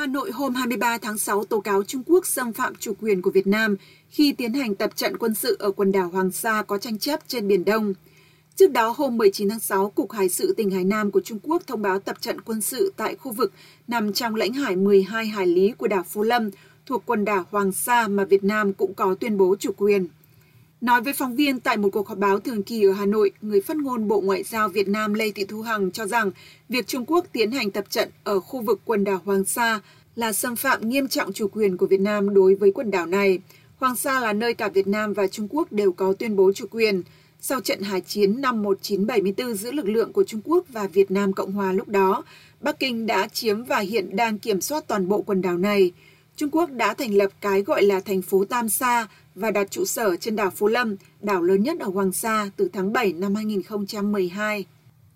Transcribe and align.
Hà 0.00 0.06
Nội 0.06 0.30
hôm 0.30 0.54
23 0.54 0.98
tháng 0.98 1.18
6 1.18 1.44
tố 1.44 1.60
cáo 1.60 1.82
Trung 1.82 2.02
Quốc 2.06 2.26
xâm 2.26 2.52
phạm 2.52 2.74
chủ 2.74 2.92
quyền 3.00 3.22
của 3.22 3.30
Việt 3.30 3.46
Nam 3.46 3.76
khi 4.08 4.32
tiến 4.32 4.52
hành 4.52 4.74
tập 4.74 4.90
trận 4.96 5.16
quân 5.16 5.34
sự 5.34 5.56
ở 5.58 5.70
quần 5.70 5.92
đảo 5.92 6.08
Hoàng 6.08 6.30
Sa 6.30 6.62
có 6.62 6.78
tranh 6.78 6.98
chấp 6.98 7.20
trên 7.26 7.48
Biển 7.48 7.64
Đông. 7.64 7.94
Trước 8.56 8.70
đó, 8.72 8.94
hôm 8.96 9.16
19 9.16 9.48
tháng 9.48 9.60
6, 9.60 9.90
Cục 9.90 10.12
Hải 10.12 10.28
sự 10.28 10.54
tỉnh 10.56 10.70
Hải 10.70 10.84
Nam 10.84 11.10
của 11.10 11.20
Trung 11.20 11.38
Quốc 11.42 11.62
thông 11.66 11.82
báo 11.82 11.98
tập 11.98 12.16
trận 12.20 12.40
quân 12.40 12.60
sự 12.60 12.92
tại 12.96 13.16
khu 13.16 13.32
vực 13.32 13.52
nằm 13.88 14.12
trong 14.12 14.34
lãnh 14.34 14.52
hải 14.52 14.76
12 14.76 15.26
hải 15.26 15.46
lý 15.46 15.72
của 15.72 15.88
đảo 15.88 16.02
Phú 16.08 16.22
Lâm 16.22 16.50
thuộc 16.86 17.02
quần 17.06 17.24
đảo 17.24 17.44
Hoàng 17.50 17.72
Sa 17.72 18.08
mà 18.08 18.24
Việt 18.24 18.44
Nam 18.44 18.72
cũng 18.72 18.94
có 18.94 19.14
tuyên 19.14 19.36
bố 19.36 19.56
chủ 19.58 19.72
quyền. 19.76 20.06
Nói 20.80 21.02
với 21.02 21.12
phóng 21.12 21.36
viên 21.36 21.60
tại 21.60 21.76
một 21.76 21.88
cuộc 21.92 22.08
họp 22.08 22.18
báo 22.18 22.40
thường 22.40 22.62
kỳ 22.62 22.84
ở 22.84 22.92
Hà 22.92 23.06
Nội, 23.06 23.30
người 23.40 23.60
phát 23.60 23.76
ngôn 23.76 24.08
Bộ 24.08 24.20
Ngoại 24.20 24.42
giao 24.42 24.68
Việt 24.68 24.88
Nam 24.88 25.14
Lê 25.14 25.30
Thị 25.30 25.44
Thu 25.44 25.62
Hằng 25.62 25.90
cho 25.90 26.06
rằng 26.06 26.30
việc 26.68 26.86
Trung 26.86 27.04
Quốc 27.06 27.26
tiến 27.32 27.50
hành 27.50 27.70
tập 27.70 27.84
trận 27.90 28.08
ở 28.24 28.40
khu 28.40 28.60
vực 28.60 28.80
quần 28.84 29.04
đảo 29.04 29.20
Hoàng 29.24 29.44
Sa 29.44 29.80
là 30.16 30.32
xâm 30.32 30.56
phạm 30.56 30.88
nghiêm 30.88 31.08
trọng 31.08 31.32
chủ 31.32 31.48
quyền 31.52 31.76
của 31.76 31.86
Việt 31.86 32.00
Nam 32.00 32.34
đối 32.34 32.54
với 32.54 32.72
quần 32.72 32.90
đảo 32.90 33.06
này. 33.06 33.38
Hoàng 33.76 33.96
Sa 33.96 34.20
là 34.20 34.32
nơi 34.32 34.54
cả 34.54 34.68
Việt 34.68 34.86
Nam 34.86 35.12
và 35.12 35.26
Trung 35.26 35.48
Quốc 35.50 35.72
đều 35.72 35.92
có 35.92 36.12
tuyên 36.12 36.36
bố 36.36 36.52
chủ 36.52 36.66
quyền. 36.70 37.02
Sau 37.40 37.60
trận 37.60 37.82
hải 37.82 38.00
chiến 38.00 38.40
năm 38.40 38.62
1974 38.62 39.54
giữa 39.54 39.72
lực 39.72 39.88
lượng 39.88 40.12
của 40.12 40.24
Trung 40.24 40.40
Quốc 40.44 40.64
và 40.68 40.86
Việt 40.86 41.10
Nam 41.10 41.32
Cộng 41.32 41.52
Hòa 41.52 41.72
lúc 41.72 41.88
đó, 41.88 42.24
Bắc 42.60 42.78
Kinh 42.78 43.06
đã 43.06 43.28
chiếm 43.28 43.64
và 43.64 43.78
hiện 43.78 44.16
đang 44.16 44.38
kiểm 44.38 44.60
soát 44.60 44.88
toàn 44.88 45.08
bộ 45.08 45.22
quần 45.22 45.42
đảo 45.42 45.58
này. 45.58 45.92
Trung 46.36 46.50
Quốc 46.52 46.70
đã 46.70 46.94
thành 46.94 47.14
lập 47.14 47.30
cái 47.40 47.62
gọi 47.62 47.82
là 47.82 48.00
thành 48.00 48.22
phố 48.22 48.44
Tam 48.44 48.68
Sa 48.68 49.08
và 49.40 49.50
đặt 49.50 49.70
trụ 49.70 49.84
sở 49.84 50.16
trên 50.16 50.36
đảo 50.36 50.50
Phú 50.50 50.68
Lâm, 50.68 50.96
đảo 51.20 51.42
lớn 51.42 51.62
nhất 51.62 51.80
ở 51.80 51.88
Hoàng 51.88 52.12
Sa 52.12 52.50
từ 52.56 52.68
tháng 52.72 52.92
7 52.92 53.12
năm 53.12 53.34
2012. 53.34 54.64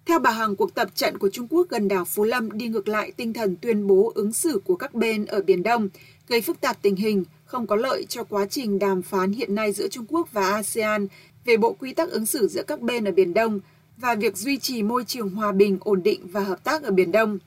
Theo 0.06 0.18
bà 0.18 0.30
Hằng, 0.30 0.56
cuộc 0.56 0.74
tập 0.74 0.88
trận 0.94 1.18
của 1.18 1.28
Trung 1.28 1.46
Quốc 1.50 1.66
gần 1.68 1.88
đảo 1.88 2.04
Phú 2.04 2.24
Lâm 2.24 2.58
đi 2.58 2.68
ngược 2.68 2.88
lại 2.88 3.12
tinh 3.16 3.32
thần 3.32 3.56
tuyên 3.56 3.86
bố 3.86 4.12
ứng 4.14 4.32
xử 4.32 4.60
của 4.64 4.76
các 4.76 4.94
bên 4.94 5.26
ở 5.26 5.42
Biển 5.42 5.62
Đông, 5.62 5.88
gây 6.28 6.40
phức 6.40 6.60
tạp 6.60 6.82
tình 6.82 6.96
hình, 6.96 7.24
không 7.44 7.66
có 7.66 7.76
lợi 7.76 8.06
cho 8.08 8.24
quá 8.24 8.46
trình 8.46 8.78
đàm 8.78 9.02
phán 9.02 9.32
hiện 9.32 9.54
nay 9.54 9.72
giữa 9.72 9.88
Trung 9.88 10.04
Quốc 10.08 10.28
và 10.32 10.52
ASEAN 10.52 11.06
về 11.44 11.56
bộ 11.56 11.72
quy 11.72 11.94
tắc 11.94 12.10
ứng 12.10 12.26
xử 12.26 12.48
giữa 12.48 12.62
các 12.62 12.80
bên 12.80 13.04
ở 13.04 13.12
Biển 13.12 13.34
Đông 13.34 13.60
và 13.96 14.14
việc 14.14 14.36
duy 14.36 14.58
trì 14.58 14.82
môi 14.82 15.04
trường 15.04 15.30
hòa 15.30 15.52
bình, 15.52 15.78
ổn 15.80 16.02
định 16.02 16.20
và 16.26 16.40
hợp 16.40 16.64
tác 16.64 16.82
ở 16.82 16.90
Biển 16.90 17.12
Đông. 17.12 17.38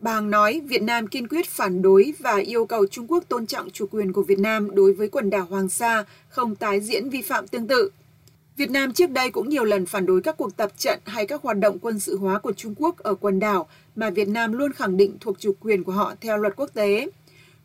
Bà 0.00 0.14
Hằng 0.14 0.30
nói 0.30 0.60
Việt 0.68 0.82
Nam 0.82 1.06
kiên 1.06 1.28
quyết 1.28 1.46
phản 1.46 1.82
đối 1.82 2.12
và 2.18 2.36
yêu 2.36 2.66
cầu 2.66 2.86
Trung 2.86 3.06
Quốc 3.08 3.24
tôn 3.28 3.46
trọng 3.46 3.70
chủ 3.70 3.86
quyền 3.90 4.12
của 4.12 4.22
Việt 4.22 4.38
Nam 4.38 4.74
đối 4.74 4.92
với 4.92 5.08
quần 5.08 5.30
đảo 5.30 5.46
Hoàng 5.50 5.68
Sa, 5.68 6.04
không 6.28 6.56
tái 6.56 6.80
diễn 6.80 7.10
vi 7.10 7.22
phạm 7.22 7.48
tương 7.48 7.66
tự. 7.66 7.90
Việt 8.56 8.70
Nam 8.70 8.92
trước 8.92 9.10
đây 9.10 9.30
cũng 9.30 9.48
nhiều 9.48 9.64
lần 9.64 9.86
phản 9.86 10.06
đối 10.06 10.22
các 10.22 10.36
cuộc 10.36 10.56
tập 10.56 10.72
trận 10.78 11.00
hay 11.04 11.26
các 11.26 11.42
hoạt 11.42 11.58
động 11.58 11.78
quân 11.78 12.00
sự 12.00 12.18
hóa 12.18 12.38
của 12.38 12.52
Trung 12.52 12.74
Quốc 12.76 12.98
ở 12.98 13.14
quần 13.14 13.38
đảo 13.38 13.68
mà 13.96 14.10
Việt 14.10 14.28
Nam 14.28 14.52
luôn 14.52 14.72
khẳng 14.72 14.96
định 14.96 15.16
thuộc 15.20 15.40
chủ 15.40 15.52
quyền 15.60 15.84
của 15.84 15.92
họ 15.92 16.14
theo 16.20 16.36
luật 16.36 16.56
quốc 16.56 16.70
tế. 16.74 17.10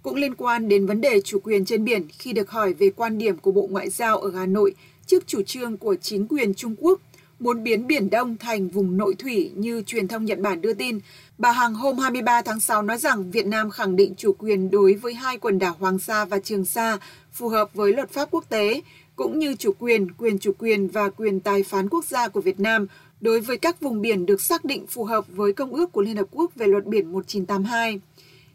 Cũng 0.03 0.15
liên 0.15 0.35
quan 0.35 0.69
đến 0.69 0.85
vấn 0.85 1.01
đề 1.01 1.21
chủ 1.21 1.39
quyền 1.39 1.65
trên 1.65 1.85
biển 1.85 2.07
khi 2.19 2.33
được 2.33 2.51
hỏi 2.51 2.73
về 2.73 2.89
quan 2.95 3.17
điểm 3.17 3.37
của 3.37 3.51
Bộ 3.51 3.67
Ngoại 3.71 3.89
giao 3.89 4.17
ở 4.17 4.31
Hà 4.31 4.45
Nội 4.45 4.73
trước 5.05 5.27
chủ 5.27 5.41
trương 5.41 5.77
của 5.77 5.95
chính 5.95 6.27
quyền 6.27 6.53
Trung 6.53 6.75
Quốc 6.77 7.01
muốn 7.41 7.63
biến 7.63 7.87
Biển 7.87 8.09
Đông 8.09 8.37
thành 8.37 8.67
vùng 8.67 8.97
nội 8.97 9.15
thủy 9.19 9.51
như 9.55 9.83
truyền 9.85 10.07
thông 10.07 10.25
Nhật 10.25 10.39
Bản 10.39 10.61
đưa 10.61 10.73
tin, 10.73 10.99
bà 11.37 11.51
Hằng 11.51 11.73
hôm 11.73 11.97
23 11.97 12.41
tháng 12.41 12.59
6 12.59 12.81
nói 12.81 12.97
rằng 12.97 13.31
Việt 13.31 13.45
Nam 13.45 13.69
khẳng 13.69 13.95
định 13.95 14.13
chủ 14.17 14.33
quyền 14.33 14.71
đối 14.71 14.93
với 14.93 15.13
hai 15.13 15.37
quần 15.37 15.59
đảo 15.59 15.75
Hoàng 15.79 15.99
Sa 15.99 16.25
và 16.25 16.39
Trường 16.39 16.65
Sa 16.65 16.97
phù 17.31 17.49
hợp 17.49 17.73
với 17.73 17.93
luật 17.93 18.09
pháp 18.11 18.27
quốc 18.31 18.45
tế, 18.49 18.81
cũng 19.15 19.39
như 19.39 19.55
chủ 19.55 19.71
quyền, 19.79 20.11
quyền 20.11 20.39
chủ 20.39 20.51
quyền 20.59 20.87
và 20.87 21.09
quyền 21.09 21.39
tài 21.39 21.63
phán 21.63 21.89
quốc 21.89 22.05
gia 22.05 22.27
của 22.27 22.41
Việt 22.41 22.59
Nam 22.59 22.87
đối 23.21 23.39
với 23.39 23.57
các 23.57 23.81
vùng 23.81 24.01
biển 24.01 24.25
được 24.25 24.41
xác 24.41 24.65
định 24.65 24.87
phù 24.87 25.03
hợp 25.03 25.25
với 25.27 25.53
Công 25.53 25.73
ước 25.73 25.91
của 25.91 26.01
Liên 26.01 26.17
Hợp 26.17 26.27
Quốc 26.31 26.51
về 26.55 26.67
luật 26.67 26.85
biển 26.85 27.11
1982. 27.11 27.99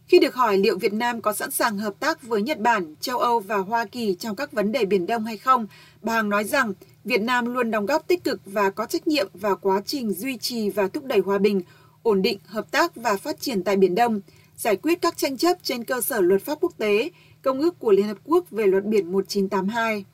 Khi 0.08 0.18
được 0.18 0.34
hỏi 0.34 0.58
liệu 0.58 0.78
Việt 0.78 0.92
Nam 0.92 1.20
có 1.20 1.32
sẵn 1.32 1.50
sàng 1.50 1.78
hợp 1.78 1.94
tác 2.00 2.22
với 2.22 2.42
Nhật 2.42 2.60
Bản, 2.60 2.94
châu 3.00 3.18
Âu 3.18 3.40
và 3.40 3.56
Hoa 3.56 3.84
Kỳ 3.84 4.16
trong 4.18 4.36
các 4.36 4.52
vấn 4.52 4.72
đề 4.72 4.84
Biển 4.84 5.06
Đông 5.06 5.24
hay 5.24 5.36
không, 5.36 5.66
bà 6.02 6.12
Hằng 6.12 6.28
nói 6.28 6.44
rằng 6.44 6.72
Việt 7.06 7.20
Nam 7.20 7.54
luôn 7.54 7.70
đóng 7.70 7.86
góp 7.86 8.06
tích 8.06 8.24
cực 8.24 8.40
và 8.44 8.70
có 8.70 8.86
trách 8.86 9.06
nhiệm 9.06 9.28
vào 9.34 9.56
quá 9.56 9.80
trình 9.86 10.12
duy 10.12 10.36
trì 10.36 10.70
và 10.70 10.88
thúc 10.88 11.04
đẩy 11.04 11.18
hòa 11.18 11.38
bình, 11.38 11.62
ổn 12.02 12.22
định, 12.22 12.38
hợp 12.46 12.70
tác 12.70 12.96
và 12.96 13.16
phát 13.16 13.40
triển 13.40 13.62
tại 13.62 13.76
Biển 13.76 13.94
Đông, 13.94 14.20
giải 14.56 14.76
quyết 14.76 15.00
các 15.00 15.16
tranh 15.16 15.36
chấp 15.36 15.56
trên 15.62 15.84
cơ 15.84 16.00
sở 16.00 16.20
luật 16.20 16.42
pháp 16.42 16.58
quốc 16.60 16.72
tế, 16.78 17.10
Công 17.42 17.60
ước 17.60 17.78
của 17.78 17.92
Liên 17.92 18.06
Hợp 18.06 18.18
Quốc 18.24 18.50
về 18.50 18.66
luật 18.66 18.84
biển 18.84 19.12
1982. 19.12 20.04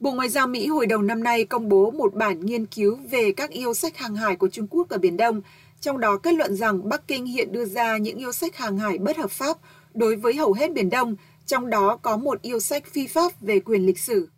Bộ 0.00 0.12
Ngoại 0.12 0.28
giao 0.28 0.46
Mỹ 0.46 0.66
hồi 0.66 0.86
đầu 0.86 1.02
năm 1.02 1.22
nay 1.22 1.44
công 1.44 1.68
bố 1.68 1.90
một 1.90 2.14
bản 2.14 2.46
nghiên 2.46 2.66
cứu 2.66 2.98
về 3.10 3.32
các 3.32 3.50
yêu 3.50 3.74
sách 3.74 3.96
hàng 3.96 4.16
hải 4.16 4.36
của 4.36 4.48
Trung 4.48 4.66
Quốc 4.70 4.88
ở 4.88 4.98
Biển 4.98 5.16
Đông, 5.16 5.40
trong 5.80 6.00
đó 6.00 6.16
kết 6.16 6.34
luận 6.34 6.56
rằng 6.56 6.88
Bắc 6.88 7.08
Kinh 7.08 7.26
hiện 7.26 7.52
đưa 7.52 7.64
ra 7.64 7.96
những 7.96 8.18
yêu 8.18 8.32
sách 8.32 8.56
hàng 8.56 8.78
hải 8.78 8.98
bất 8.98 9.16
hợp 9.16 9.30
pháp 9.30 9.56
đối 9.94 10.16
với 10.16 10.34
hầu 10.34 10.52
hết 10.52 10.72
Biển 10.72 10.90
Đông, 10.90 11.16
trong 11.46 11.70
đó 11.70 11.96
có 12.02 12.16
một 12.16 12.42
yêu 12.42 12.60
sách 12.60 12.86
phi 12.86 13.06
pháp 13.06 13.40
về 13.40 13.60
quyền 13.60 13.86
lịch 13.86 13.98
sử. 13.98 14.28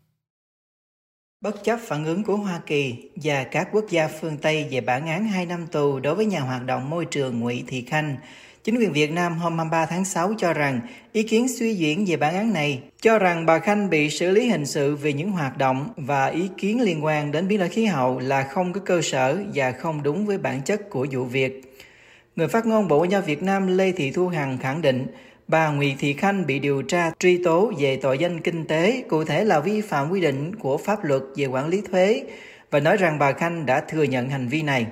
Bất 1.40 1.64
chấp 1.64 1.78
phản 1.82 2.04
ứng 2.04 2.24
của 2.24 2.36
Hoa 2.36 2.60
Kỳ 2.66 2.94
và 3.16 3.44
các 3.44 3.68
quốc 3.72 3.84
gia 3.90 4.08
phương 4.08 4.36
Tây 4.36 4.66
về 4.70 4.80
bản 4.80 5.06
án 5.06 5.24
2 5.24 5.46
năm 5.46 5.66
tù 5.66 6.00
đối 6.00 6.14
với 6.14 6.26
nhà 6.26 6.40
hoạt 6.40 6.66
động 6.66 6.90
môi 6.90 7.04
trường 7.04 7.40
Ngụy 7.40 7.64
Thị 7.66 7.82
Khanh, 7.82 8.16
chính 8.64 8.78
quyền 8.78 8.92
Việt 8.92 9.10
Nam 9.10 9.38
hôm 9.38 9.58
23 9.58 9.86
tháng 9.86 10.04
6 10.04 10.34
cho 10.38 10.52
rằng 10.52 10.80
ý 11.12 11.22
kiến 11.22 11.48
suy 11.48 11.74
diễn 11.74 12.04
về 12.04 12.16
bản 12.16 12.34
án 12.34 12.52
này 12.52 12.82
cho 13.02 13.18
rằng 13.18 13.46
bà 13.46 13.58
Khanh 13.58 13.90
bị 13.90 14.10
xử 14.10 14.30
lý 14.30 14.48
hình 14.48 14.66
sự 14.66 14.96
vì 14.96 15.12
những 15.12 15.30
hoạt 15.30 15.58
động 15.58 15.88
và 15.96 16.26
ý 16.26 16.48
kiến 16.56 16.80
liên 16.80 17.04
quan 17.04 17.32
đến 17.32 17.48
biến 17.48 17.58
đổi 17.58 17.68
khí 17.68 17.84
hậu 17.84 18.18
là 18.18 18.42
không 18.42 18.72
có 18.72 18.80
cơ 18.80 19.02
sở 19.02 19.38
và 19.54 19.72
không 19.72 20.02
đúng 20.02 20.26
với 20.26 20.38
bản 20.38 20.60
chất 20.64 20.90
của 20.90 21.06
vụ 21.10 21.24
việc. 21.24 21.76
Người 22.36 22.48
phát 22.48 22.66
ngôn 22.66 22.88
Bộ 22.88 22.98
Ngoại 22.98 23.10
giao 23.10 23.20
Việt 23.20 23.42
Nam 23.42 23.66
Lê 23.66 23.92
Thị 23.92 24.10
Thu 24.10 24.28
Hằng 24.28 24.58
khẳng 24.58 24.82
định 24.82 25.06
bà 25.48 25.68
Nguyễn 25.68 25.98
Thị 25.98 26.12
Khanh 26.12 26.46
bị 26.46 26.58
điều 26.58 26.82
tra 26.82 27.10
truy 27.18 27.44
tố 27.44 27.72
về 27.78 27.96
tội 27.96 28.18
danh 28.18 28.40
kinh 28.40 28.64
tế, 28.64 29.02
cụ 29.08 29.24
thể 29.24 29.44
là 29.44 29.60
vi 29.60 29.80
phạm 29.80 30.10
quy 30.10 30.20
định 30.20 30.54
của 30.56 30.78
pháp 30.78 31.04
luật 31.04 31.22
về 31.36 31.46
quản 31.46 31.68
lý 31.68 31.82
thuế 31.90 32.22
và 32.70 32.80
nói 32.80 32.96
rằng 32.96 33.18
bà 33.18 33.32
Khanh 33.32 33.66
đã 33.66 33.80
thừa 33.80 34.02
nhận 34.02 34.30
hành 34.30 34.48
vi 34.48 34.62
này. 34.62 34.86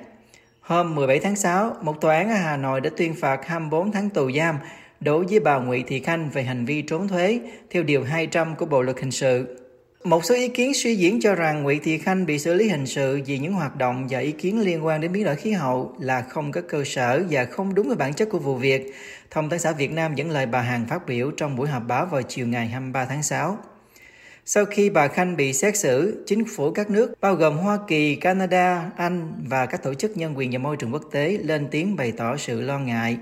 Hôm 0.61 0.95
17 0.95 1.19
tháng 1.19 1.37
6, 1.37 1.77
một 1.83 2.01
tòa 2.01 2.15
án 2.17 2.31
ở 2.31 2.35
Hà 2.35 2.57
Nội 2.57 2.81
đã 2.81 2.91
tuyên 2.97 3.15
phạt 3.15 3.47
24 3.47 3.93
tháng 3.93 4.11
tù 4.11 4.33
giam 4.33 4.57
đối 5.01 5.25
với 5.25 5.41
bà 5.41 5.59
Nguyễn 5.59 5.87
Thị 5.87 6.01
Khanh 6.01 6.31
về 6.31 6.43
hành 6.43 6.65
vi 6.65 6.83
trốn 6.83 7.09
thuế 7.09 7.41
theo 7.71 7.83
Điều 7.83 8.05
200 8.05 8.57
của 8.57 8.67
Bộ 8.67 8.83
Luật 8.83 9.01
Hình 9.01 9.11
sự. 9.11 9.59
Một 10.05 10.25
số 10.25 10.35
ý 10.35 10.49
kiến 10.49 10.75
suy 10.75 10.97
diễn 10.97 11.21
cho 11.21 11.35
rằng 11.35 11.63
Nguyễn 11.63 11.83
Thị 11.83 11.99
Khanh 11.99 12.27
bị 12.27 12.39
xử 12.39 12.55
lý 12.55 12.69
hình 12.69 12.87
sự 12.87 13.21
vì 13.27 13.39
những 13.39 13.53
hoạt 13.53 13.77
động 13.77 14.07
và 14.11 14.19
ý 14.19 14.33
kiến 14.33 14.61
liên 14.61 14.87
quan 14.87 15.01
đến 15.01 15.13
biến 15.13 15.25
đổi 15.25 15.37
khí 15.37 15.53
hậu 15.53 15.95
là 16.01 16.23
không 16.23 16.53
có 16.53 16.61
cơ 16.69 16.85
sở 16.85 17.25
và 17.31 17.45
không 17.45 17.75
đúng 17.75 17.87
với 17.87 17.97
bản 17.97 18.15
chất 18.15 18.29
của 18.31 18.39
vụ 18.39 18.57
việc. 18.57 18.95
Thông 19.31 19.51
tấn 19.51 19.59
xã 19.59 19.73
Việt 19.73 19.93
Nam 19.93 20.15
dẫn 20.15 20.31
lời 20.31 20.47
bà 20.47 20.61
Hằng 20.61 20.87
phát 20.87 21.07
biểu 21.07 21.31
trong 21.31 21.57
buổi 21.57 21.69
họp 21.69 21.83
báo 21.89 22.07
vào 22.07 22.23
chiều 22.23 22.47
ngày 22.47 22.67
23 22.67 23.05
tháng 23.05 23.23
6. 23.23 23.59
Sau 24.45 24.65
khi 24.65 24.91
bà 24.91 25.09
Khanh 25.09 25.37
bị 25.37 25.53
xét 25.53 25.77
xử, 25.77 26.25
chính 26.27 26.45
phủ 26.57 26.71
các 26.71 26.91
nước 26.91 27.15
bao 27.21 27.35
gồm 27.35 27.57
Hoa 27.57 27.79
Kỳ, 27.89 28.17
Canada, 28.17 28.91
Anh 28.97 29.33
và 29.49 29.67
các 29.67 29.83
tổ 29.83 29.95
chức 29.95 30.17
nhân 30.17 30.39
quyền 30.39 30.51
và 30.53 30.59
môi 30.59 30.77
trường 30.77 30.93
quốc 30.93 31.05
tế 31.13 31.39
lên 31.43 31.69
tiếng 31.71 31.97
bày 31.97 32.13
tỏ 32.13 32.37
sự 32.37 32.61
lo 32.61 32.79
ngại. 32.79 33.17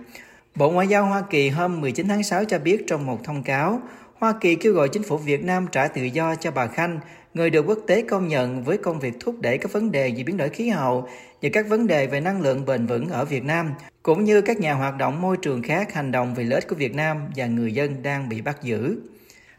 Bộ 0.54 0.70
Ngoại 0.70 0.86
giao 0.86 1.06
Hoa 1.06 1.22
Kỳ 1.30 1.48
hôm 1.48 1.80
19 1.80 2.08
tháng 2.08 2.22
6 2.22 2.44
cho 2.44 2.58
biết 2.58 2.84
trong 2.86 3.06
một 3.06 3.24
thông 3.24 3.42
cáo, 3.42 3.80
Hoa 4.18 4.34
Kỳ 4.40 4.54
kêu 4.54 4.72
gọi 4.72 4.88
chính 4.88 5.02
phủ 5.02 5.16
Việt 5.16 5.44
Nam 5.44 5.66
trả 5.72 5.88
tự 5.88 6.02
do 6.02 6.34
cho 6.34 6.50
bà 6.50 6.66
Khanh, 6.66 7.00
người 7.34 7.50
được 7.50 7.66
quốc 7.66 7.78
tế 7.86 8.02
công 8.02 8.28
nhận 8.28 8.64
với 8.64 8.76
công 8.76 9.00
việc 9.00 9.14
thúc 9.20 9.34
đẩy 9.40 9.58
các 9.58 9.72
vấn 9.72 9.92
đề 9.92 10.12
về 10.16 10.22
biến 10.22 10.36
đổi 10.36 10.48
khí 10.48 10.68
hậu 10.68 11.08
và 11.42 11.48
các 11.52 11.68
vấn 11.68 11.86
đề 11.86 12.06
về 12.06 12.20
năng 12.20 12.40
lượng 12.40 12.64
bền 12.64 12.86
vững 12.86 13.08
ở 13.08 13.24
Việt 13.24 13.44
Nam, 13.44 13.70
cũng 14.02 14.24
như 14.24 14.40
các 14.40 14.60
nhà 14.60 14.74
hoạt 14.74 14.98
động 14.98 15.22
môi 15.22 15.36
trường 15.36 15.62
khác 15.62 15.94
hành 15.94 16.12
động 16.12 16.34
vì 16.34 16.44
lợi 16.44 16.54
ích 16.54 16.68
của 16.68 16.76
Việt 16.76 16.94
Nam 16.94 17.18
và 17.36 17.46
người 17.46 17.74
dân 17.74 18.02
đang 18.02 18.28
bị 18.28 18.40
bắt 18.40 18.62
giữ. 18.62 18.98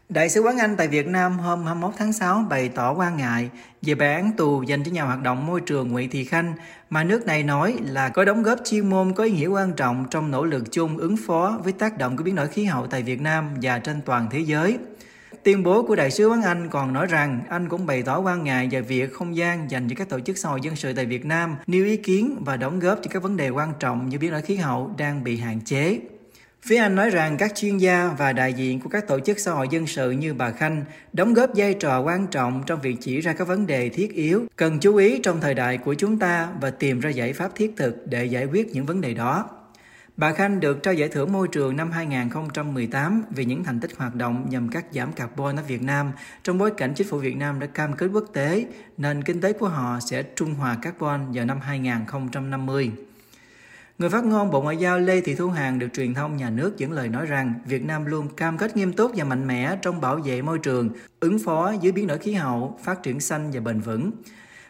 Đại 0.08 0.28
sứ 0.28 0.40
quán 0.40 0.58
Anh 0.58 0.76
tại 0.76 0.88
Việt 0.88 1.06
Nam 1.06 1.38
hôm 1.38 1.64
21 1.64 1.94
tháng 1.98 2.12
6 2.12 2.46
bày 2.50 2.68
tỏ 2.68 2.92
quan 2.92 3.16
ngại 3.16 3.50
về 3.82 3.94
bản 3.94 4.14
án 4.14 4.32
tù 4.36 4.62
dành 4.62 4.84
cho 4.84 4.90
nhà 4.90 5.04
hoạt 5.04 5.22
động 5.22 5.46
môi 5.46 5.60
trường 5.60 5.88
Nguyễn 5.88 6.10
Thị 6.10 6.24
Khanh, 6.24 6.54
mà 6.90 7.04
nước 7.04 7.26
này 7.26 7.42
nói 7.42 7.76
là 7.84 8.08
có 8.08 8.24
đóng 8.24 8.42
góp 8.42 8.58
chuyên 8.64 8.90
môn 8.90 9.12
có 9.12 9.24
ý 9.24 9.30
nghĩa 9.30 9.46
quan 9.46 9.72
trọng 9.72 10.04
trong 10.10 10.30
nỗ 10.30 10.44
lực 10.44 10.72
chung 10.72 10.98
ứng 10.98 11.16
phó 11.16 11.58
với 11.64 11.72
tác 11.72 11.98
động 11.98 12.16
của 12.16 12.24
biến 12.24 12.34
đổi 12.34 12.48
khí 12.48 12.64
hậu 12.64 12.86
tại 12.86 13.02
Việt 13.02 13.20
Nam 13.20 13.50
và 13.62 13.78
trên 13.78 14.00
toàn 14.00 14.28
thế 14.30 14.40
giới. 14.40 14.78
Tuyên 15.42 15.62
bố 15.62 15.82
của 15.82 15.96
Đại 15.96 16.10
sứ 16.10 16.28
quán 16.28 16.42
Anh 16.42 16.68
còn 16.70 16.92
nói 16.92 17.06
rằng 17.06 17.40
Anh 17.48 17.68
cũng 17.68 17.86
bày 17.86 18.02
tỏ 18.02 18.20
quan 18.20 18.44
ngại 18.44 18.68
về 18.70 18.80
việc 18.80 19.12
không 19.12 19.36
gian 19.36 19.70
dành 19.70 19.88
cho 19.88 19.94
các 19.98 20.08
tổ 20.08 20.20
chức 20.20 20.38
xã 20.38 20.48
hội 20.48 20.60
dân 20.62 20.76
sự 20.76 20.92
tại 20.92 21.06
Việt 21.06 21.24
Nam 21.24 21.56
nêu 21.66 21.84
ý 21.84 21.96
kiến 21.96 22.36
và 22.44 22.56
đóng 22.56 22.78
góp 22.78 22.98
cho 23.02 23.10
các 23.10 23.22
vấn 23.22 23.36
đề 23.36 23.48
quan 23.48 23.72
trọng 23.80 24.08
như 24.08 24.18
biến 24.18 24.30
đổi 24.30 24.42
khí 24.42 24.56
hậu 24.56 24.94
đang 24.98 25.24
bị 25.24 25.36
hạn 25.36 25.60
chế. 25.64 25.98
Phía 26.66 26.76
Anh 26.76 26.94
nói 26.94 27.10
rằng 27.10 27.36
các 27.36 27.54
chuyên 27.54 27.78
gia 27.78 28.14
và 28.18 28.32
đại 28.32 28.52
diện 28.52 28.80
của 28.80 28.88
các 28.88 29.08
tổ 29.08 29.20
chức 29.20 29.38
xã 29.38 29.52
hội 29.52 29.68
dân 29.70 29.86
sự 29.86 30.10
như 30.10 30.34
bà 30.34 30.50
Khanh 30.50 30.84
đóng 31.12 31.34
góp 31.34 31.50
vai 31.54 31.74
trò 31.74 32.00
quan 32.00 32.26
trọng 32.26 32.62
trong 32.66 32.80
việc 32.80 32.96
chỉ 33.00 33.20
ra 33.20 33.32
các 33.32 33.48
vấn 33.48 33.66
đề 33.66 33.88
thiết 33.88 34.12
yếu, 34.12 34.46
cần 34.56 34.78
chú 34.80 34.96
ý 34.96 35.18
trong 35.18 35.40
thời 35.40 35.54
đại 35.54 35.78
của 35.78 35.94
chúng 35.94 36.18
ta 36.18 36.48
và 36.60 36.70
tìm 36.70 37.00
ra 37.00 37.10
giải 37.10 37.32
pháp 37.32 37.54
thiết 37.54 37.72
thực 37.76 38.06
để 38.06 38.24
giải 38.24 38.44
quyết 38.44 38.68
những 38.72 38.86
vấn 38.86 39.00
đề 39.00 39.14
đó. 39.14 39.50
Bà 40.16 40.32
Khanh 40.32 40.60
được 40.60 40.82
trao 40.82 40.94
giải 40.94 41.08
thưởng 41.08 41.32
môi 41.32 41.48
trường 41.48 41.76
năm 41.76 41.90
2018 41.90 43.22
vì 43.30 43.44
những 43.44 43.64
thành 43.64 43.80
tích 43.80 43.96
hoạt 43.96 44.14
động 44.14 44.46
nhằm 44.50 44.68
cắt 44.68 44.84
giảm 44.92 45.12
carbon 45.12 45.56
ở 45.56 45.62
Việt 45.68 45.82
Nam 45.82 46.12
trong 46.42 46.58
bối 46.58 46.70
cảnh 46.70 46.92
chính 46.96 47.08
phủ 47.08 47.18
Việt 47.18 47.36
Nam 47.36 47.60
đã 47.60 47.66
cam 47.66 47.92
kết 47.92 48.06
quốc 48.12 48.24
tế 48.32 48.66
nền 48.96 49.22
kinh 49.22 49.40
tế 49.40 49.52
của 49.52 49.68
họ 49.68 49.98
sẽ 50.00 50.22
trung 50.22 50.54
hòa 50.54 50.76
carbon 50.82 51.32
vào 51.32 51.44
năm 51.44 51.60
2050. 51.60 52.92
Người 53.98 54.10
phát 54.10 54.24
ngôn 54.24 54.50
Bộ 54.50 54.62
Ngoại 54.62 54.76
giao 54.76 54.98
Lê 54.98 55.20
Thị 55.20 55.34
Thu 55.34 55.48
Hằng 55.48 55.78
được 55.78 55.88
truyền 55.94 56.14
thông 56.14 56.36
nhà 56.36 56.50
nước 56.50 56.78
dẫn 56.78 56.92
lời 56.92 57.08
nói 57.08 57.26
rằng 57.26 57.54
Việt 57.66 57.84
Nam 57.84 58.04
luôn 58.04 58.28
cam 58.28 58.58
kết 58.58 58.76
nghiêm 58.76 58.92
túc 58.92 59.12
và 59.16 59.24
mạnh 59.24 59.46
mẽ 59.46 59.76
trong 59.82 60.00
bảo 60.00 60.16
vệ 60.16 60.42
môi 60.42 60.58
trường, 60.58 60.90
ứng 61.20 61.38
phó 61.38 61.74
dưới 61.80 61.92
biến 61.92 62.06
đổi 62.06 62.18
khí 62.18 62.32
hậu, 62.32 62.78
phát 62.84 63.02
triển 63.02 63.20
xanh 63.20 63.50
và 63.50 63.60
bền 63.60 63.80
vững. 63.80 64.10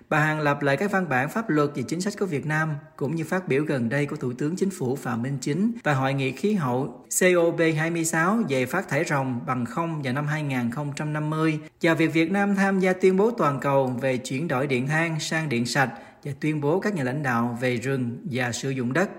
Bà 0.08 0.18
Hằng 0.18 0.40
lặp 0.40 0.62
lại 0.62 0.76
các 0.76 0.90
văn 0.90 1.08
bản 1.08 1.28
pháp 1.28 1.50
luật 1.50 1.70
về 1.74 1.82
chính 1.82 2.00
sách 2.00 2.12
của 2.18 2.26
Việt 2.26 2.46
Nam, 2.46 2.74
cũng 2.96 3.14
như 3.14 3.24
phát 3.24 3.48
biểu 3.48 3.64
gần 3.64 3.88
đây 3.88 4.06
của 4.06 4.16
Thủ 4.16 4.32
tướng 4.32 4.56
Chính 4.56 4.70
phủ 4.70 4.96
Phạm 4.96 5.22
Minh 5.22 5.38
Chính 5.40 5.72
tại 5.82 5.94
Hội 5.94 6.14
nghị 6.14 6.32
khí 6.32 6.54
hậu 6.54 7.04
COP26 7.10 8.44
về 8.48 8.66
phát 8.66 8.88
thải 8.88 9.04
ròng 9.04 9.40
bằng 9.46 9.64
không 9.64 10.02
vào 10.02 10.12
năm 10.12 10.26
2050 10.26 11.58
và 11.82 11.94
việc 11.94 12.12
Việt 12.12 12.30
Nam 12.30 12.54
tham 12.54 12.80
gia 12.80 12.92
tuyên 12.92 13.16
bố 13.16 13.30
toàn 13.30 13.60
cầu 13.60 13.86
về 14.00 14.16
chuyển 14.16 14.48
đổi 14.48 14.66
điện 14.66 14.86
than 14.86 15.20
sang 15.20 15.48
điện 15.48 15.66
sạch 15.66 15.90
và 16.26 16.32
tuyên 16.40 16.60
bố 16.60 16.80
các 16.80 16.94
nhà 16.94 17.04
lãnh 17.04 17.22
đạo 17.22 17.58
về 17.60 17.76
rừng 17.76 18.18
và 18.30 18.52
sử 18.52 18.70
dụng 18.70 18.92
đất. 18.92 19.10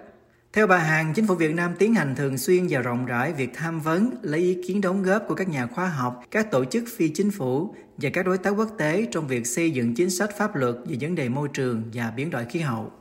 Theo 0.54 0.68
bà 0.68 0.78
Hằng, 0.78 1.14
chính 1.14 1.28
phủ 1.28 1.36
Việt 1.36 1.56
Nam 1.56 1.76
tiến 1.80 1.94
hành 1.94 2.16
thường 2.16 2.38
xuyên 2.38 2.68
và 2.70 2.80
rộng 2.80 3.06
rãi 3.06 3.34
việc 3.34 3.50
tham 3.54 3.80
vấn, 3.80 4.10
lấy 4.22 4.40
ý 4.40 4.58
kiến 4.68 4.82
đóng 4.82 5.04
góp 5.04 5.24
của 5.28 5.36
các 5.36 5.50
nhà 5.50 5.68
khoa 5.68 5.90
học, 5.90 6.22
các 6.32 6.52
tổ 6.52 6.66
chức 6.66 6.84
phi 6.98 7.10
chính 7.10 7.32
phủ 7.32 7.76
và 7.98 8.10
các 8.14 8.26
đối 8.26 8.38
tác 8.38 8.50
quốc 8.50 8.70
tế 8.78 9.08
trong 9.12 9.28
việc 9.28 9.48
xây 9.48 9.72
dựng 9.72 9.96
chính 9.96 10.10
sách 10.10 10.30
pháp 10.38 10.56
luật 10.56 10.76
về 10.86 10.98
vấn 11.02 11.16
đề 11.16 11.30
môi 11.30 11.48
trường 11.54 11.84
và 11.94 12.14
biến 12.16 12.30
đổi 12.30 12.46
khí 12.46 12.60
hậu. 12.60 12.92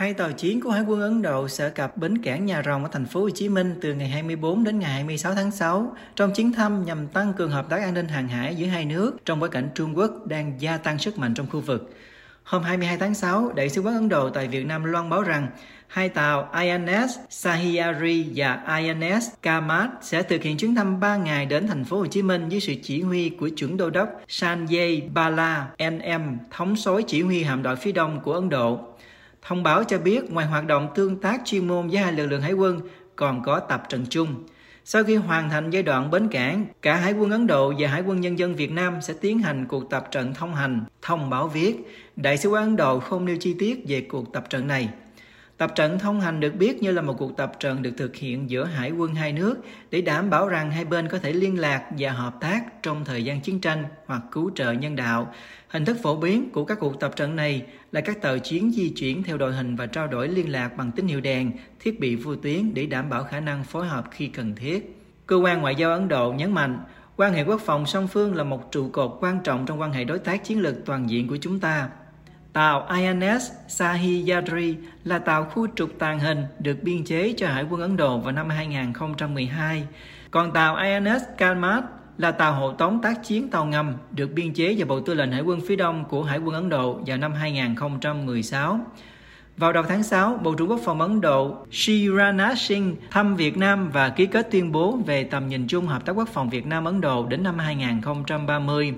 Hai 0.00 0.14
tàu 0.14 0.32
chiến 0.32 0.60
của 0.60 0.70
Hải 0.70 0.82
quân 0.82 1.00
Ấn 1.00 1.22
Độ 1.22 1.48
sẽ 1.48 1.70
cập 1.70 1.96
bến 1.96 2.18
cảng 2.18 2.46
Nhà 2.46 2.62
Rồng 2.66 2.82
ở 2.84 2.88
thành 2.92 3.06
phố 3.06 3.20
Hồ 3.20 3.30
Chí 3.30 3.48
Minh 3.48 3.74
từ 3.80 3.94
ngày 3.94 4.08
24 4.08 4.64
đến 4.64 4.78
ngày 4.78 4.90
26 4.92 5.34
tháng 5.34 5.50
6 5.50 5.96
trong 6.16 6.34
chuyến 6.34 6.52
thăm 6.52 6.84
nhằm 6.84 7.08
tăng 7.08 7.32
cường 7.32 7.50
hợp 7.50 7.66
tác 7.70 7.82
an 7.82 7.94
ninh 7.94 8.08
hàng 8.08 8.28
hải 8.28 8.54
giữa 8.54 8.66
hai 8.66 8.84
nước 8.84 9.16
trong 9.24 9.40
bối 9.40 9.48
cảnh 9.48 9.68
Trung 9.74 9.98
Quốc 9.98 10.26
đang 10.26 10.60
gia 10.60 10.76
tăng 10.76 10.98
sức 10.98 11.18
mạnh 11.18 11.34
trong 11.34 11.46
khu 11.50 11.60
vực. 11.60 11.94
Hôm 12.42 12.62
22 12.62 12.96
tháng 12.96 13.14
6, 13.14 13.52
Đại 13.56 13.68
sứ 13.68 13.80
quán 13.80 13.94
Ấn 13.94 14.08
Độ 14.08 14.30
tại 14.30 14.48
Việt 14.48 14.66
Nam 14.66 14.84
loan 14.84 15.10
báo 15.10 15.22
rằng 15.22 15.46
hai 15.86 16.08
tàu 16.08 16.50
INS 16.60 17.18
Sahyadri 17.30 18.26
và 18.34 18.78
INS 18.78 19.28
Kamat 19.42 19.90
sẽ 20.02 20.22
thực 20.22 20.42
hiện 20.42 20.56
chuyến 20.56 20.74
thăm 20.74 21.00
3 21.00 21.16
ngày 21.16 21.46
đến 21.46 21.66
thành 21.66 21.84
phố 21.84 21.98
Hồ 21.98 22.06
Chí 22.06 22.22
Minh 22.22 22.48
dưới 22.48 22.60
sự 22.60 22.74
chỉ 22.82 23.02
huy 23.02 23.28
của 23.28 23.48
chuẩn 23.48 23.76
đô 23.76 23.90
đốc 23.90 24.08
Sanjay 24.28 25.12
Bala 25.14 25.68
NM, 25.90 26.38
thống 26.50 26.76
soái 26.76 27.02
chỉ 27.02 27.22
huy 27.22 27.42
hạm 27.42 27.62
đội 27.62 27.76
phía 27.76 27.92
đông 27.92 28.20
của 28.20 28.32
Ấn 28.32 28.48
Độ. 28.48 28.89
Thông 29.42 29.62
báo 29.62 29.84
cho 29.84 29.98
biết 29.98 30.30
ngoài 30.30 30.46
hoạt 30.46 30.66
động 30.66 30.88
tương 30.94 31.16
tác 31.16 31.40
chuyên 31.44 31.68
môn 31.68 31.88
với 31.88 31.98
hai 31.98 32.12
lực 32.12 32.26
lượng 32.26 32.42
hải 32.42 32.52
quân, 32.52 32.80
còn 33.16 33.42
có 33.42 33.60
tập 33.60 33.82
trận 33.88 34.06
chung. 34.10 34.44
Sau 34.84 35.04
khi 35.04 35.16
hoàn 35.16 35.50
thành 35.50 35.70
giai 35.70 35.82
đoạn 35.82 36.10
bến 36.10 36.28
cảng, 36.28 36.66
cả 36.82 36.96
Hải 36.96 37.12
quân 37.12 37.30
Ấn 37.30 37.46
Độ 37.46 37.72
và 37.78 37.88
Hải 37.88 38.02
quân 38.02 38.20
Nhân 38.20 38.38
dân 38.38 38.54
Việt 38.54 38.72
Nam 38.72 39.02
sẽ 39.02 39.14
tiến 39.20 39.38
hành 39.38 39.66
cuộc 39.68 39.90
tập 39.90 40.08
trận 40.10 40.34
thông 40.34 40.54
hành, 40.54 40.84
thông 41.02 41.30
báo 41.30 41.48
viết. 41.48 41.76
Đại 42.16 42.38
sứ 42.38 42.48
quán 42.48 42.62
Ấn 42.62 42.76
Độ 42.76 43.00
không 43.00 43.24
nêu 43.24 43.36
chi 43.40 43.54
tiết 43.58 43.84
về 43.88 44.00
cuộc 44.00 44.32
tập 44.32 44.50
trận 44.50 44.66
này. 44.66 44.88
Tập 45.60 45.72
trận 45.74 45.98
thông 45.98 46.20
hành 46.20 46.40
được 46.40 46.54
biết 46.54 46.82
như 46.82 46.92
là 46.92 47.02
một 47.02 47.14
cuộc 47.18 47.36
tập 47.36 47.52
trận 47.60 47.82
được 47.82 47.90
thực 47.96 48.16
hiện 48.16 48.50
giữa 48.50 48.64
hải 48.64 48.90
quân 48.90 49.14
hai 49.14 49.32
nước 49.32 49.56
để 49.90 50.00
đảm 50.00 50.30
bảo 50.30 50.48
rằng 50.48 50.70
hai 50.70 50.84
bên 50.84 51.08
có 51.08 51.18
thể 51.18 51.32
liên 51.32 51.60
lạc 51.60 51.84
và 51.98 52.12
hợp 52.12 52.34
tác 52.40 52.82
trong 52.82 53.04
thời 53.04 53.24
gian 53.24 53.40
chiến 53.40 53.60
tranh 53.60 53.84
hoặc 54.06 54.22
cứu 54.32 54.50
trợ 54.54 54.72
nhân 54.72 54.96
đạo. 54.96 55.34
Hình 55.68 55.84
thức 55.84 55.96
phổ 56.02 56.16
biến 56.16 56.50
của 56.50 56.64
các 56.64 56.78
cuộc 56.80 57.00
tập 57.00 57.16
trận 57.16 57.36
này 57.36 57.62
là 57.92 58.00
các 58.00 58.22
tàu 58.22 58.38
chiến 58.38 58.72
di 58.72 58.88
chuyển 58.88 59.22
theo 59.22 59.36
đội 59.36 59.52
hình 59.52 59.76
và 59.76 59.86
trao 59.86 60.06
đổi 60.06 60.28
liên 60.28 60.52
lạc 60.52 60.76
bằng 60.76 60.90
tín 60.92 61.06
hiệu 61.06 61.20
đèn, 61.20 61.52
thiết 61.80 62.00
bị 62.00 62.16
vô 62.16 62.36
tuyến 62.36 62.74
để 62.74 62.86
đảm 62.86 63.10
bảo 63.10 63.24
khả 63.24 63.40
năng 63.40 63.64
phối 63.64 63.86
hợp 63.86 64.04
khi 64.10 64.26
cần 64.26 64.54
thiết. 64.54 65.02
Cơ 65.26 65.36
quan 65.36 65.60
Ngoại 65.60 65.74
giao 65.74 65.92
Ấn 65.92 66.08
Độ 66.08 66.32
nhấn 66.32 66.52
mạnh, 66.52 66.78
quan 67.16 67.32
hệ 67.32 67.44
quốc 67.44 67.60
phòng 67.60 67.86
song 67.86 68.08
phương 68.08 68.34
là 68.34 68.44
một 68.44 68.72
trụ 68.72 68.88
cột 68.88 69.18
quan 69.20 69.40
trọng 69.44 69.66
trong 69.66 69.80
quan 69.80 69.92
hệ 69.92 70.04
đối 70.04 70.18
tác 70.18 70.44
chiến 70.44 70.60
lược 70.60 70.74
toàn 70.84 71.10
diện 71.10 71.28
của 71.28 71.36
chúng 71.40 71.60
ta 71.60 71.88
Tàu 72.52 72.86
INS 72.96 73.50
Sahyadri 73.68 74.76
là 75.04 75.18
tàu 75.18 75.44
khu 75.44 75.66
trục 75.76 75.98
tàng 75.98 76.18
hình 76.18 76.44
được 76.58 76.82
biên 76.82 77.04
chế 77.04 77.34
cho 77.36 77.48
Hải 77.48 77.64
quân 77.70 77.80
Ấn 77.80 77.96
Độ 77.96 78.18
vào 78.18 78.32
năm 78.32 78.48
2012. 78.48 79.86
Còn 80.30 80.52
tàu 80.52 80.76
INS 80.76 81.22
Kalmat 81.38 81.84
là 82.18 82.30
tàu 82.30 82.52
hộ 82.52 82.72
tống 82.72 83.02
tác 83.02 83.24
chiến 83.24 83.50
tàu 83.50 83.66
ngầm 83.66 83.94
được 84.10 84.32
biên 84.34 84.52
chế 84.54 84.74
vào 84.74 84.86
Bộ 84.86 85.00
Tư 85.00 85.14
lệnh 85.14 85.32
Hải 85.32 85.42
quân 85.42 85.60
phía 85.68 85.76
Đông 85.76 86.04
của 86.04 86.22
Hải 86.22 86.38
quân 86.38 86.54
Ấn 86.54 86.68
Độ 86.68 87.00
vào 87.06 87.16
năm 87.16 87.32
2016. 87.32 88.80
Vào 89.56 89.72
đầu 89.72 89.82
tháng 89.88 90.02
6, 90.02 90.40
Bộ 90.42 90.54
trưởng 90.54 90.70
Quốc 90.70 90.80
phòng 90.84 91.00
Ấn 91.00 91.20
Độ 91.20 91.56
Shirana 91.70 92.54
Singh 92.54 92.96
thăm 93.10 93.36
Việt 93.36 93.56
Nam 93.56 93.90
và 93.90 94.08
ký 94.08 94.26
kết 94.26 94.48
tuyên 94.50 94.72
bố 94.72 94.98
về 95.06 95.24
tầm 95.24 95.48
nhìn 95.48 95.66
chung 95.68 95.86
hợp 95.86 96.04
tác 96.04 96.12
quốc 96.12 96.28
phòng 96.28 96.50
Việt 96.50 96.66
Nam-Ấn 96.66 97.00
Độ 97.00 97.26
đến 97.26 97.42
năm 97.42 97.58
2030 97.58 98.94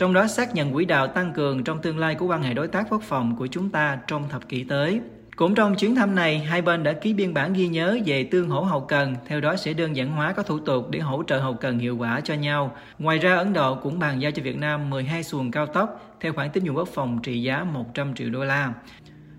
trong 0.00 0.12
đó 0.12 0.26
xác 0.26 0.54
nhận 0.54 0.72
quỹ 0.72 0.84
đạo 0.84 1.06
tăng 1.06 1.32
cường 1.32 1.64
trong 1.64 1.82
tương 1.82 1.98
lai 1.98 2.14
của 2.14 2.26
quan 2.26 2.42
hệ 2.42 2.54
đối 2.54 2.68
tác 2.68 2.86
quốc 2.90 3.02
phòng 3.02 3.36
của 3.36 3.46
chúng 3.46 3.70
ta 3.70 3.98
trong 4.06 4.28
thập 4.28 4.48
kỷ 4.48 4.64
tới. 4.64 5.00
Cũng 5.36 5.54
trong 5.54 5.74
chuyến 5.74 5.94
thăm 5.94 6.14
này, 6.14 6.38
hai 6.38 6.62
bên 6.62 6.82
đã 6.82 6.92
ký 6.92 7.12
biên 7.12 7.34
bản 7.34 7.52
ghi 7.52 7.68
nhớ 7.68 7.98
về 8.06 8.24
tương 8.24 8.48
hỗ 8.48 8.60
hậu 8.60 8.80
cần, 8.80 9.14
theo 9.26 9.40
đó 9.40 9.56
sẽ 9.56 9.72
đơn 9.72 9.96
giản 9.96 10.10
hóa 10.10 10.32
các 10.32 10.46
thủ 10.46 10.58
tục 10.58 10.90
để 10.90 10.98
hỗ 10.98 11.22
trợ 11.26 11.38
hậu 11.38 11.54
cần 11.54 11.78
hiệu 11.78 11.96
quả 11.96 12.20
cho 12.20 12.34
nhau. 12.34 12.76
Ngoài 12.98 13.18
ra, 13.18 13.36
Ấn 13.36 13.52
Độ 13.52 13.74
cũng 13.74 13.98
bàn 13.98 14.22
giao 14.22 14.30
cho 14.30 14.42
Việt 14.42 14.56
Nam 14.56 14.90
12 14.90 15.22
xuồng 15.22 15.50
cao 15.50 15.66
tốc 15.66 16.16
theo 16.20 16.32
khoản 16.32 16.50
tín 16.50 16.64
dụng 16.64 16.76
quốc 16.76 16.88
phòng 16.88 17.18
trị 17.22 17.42
giá 17.42 17.64
100 17.64 18.14
triệu 18.14 18.30
đô 18.30 18.44
la. 18.44 18.72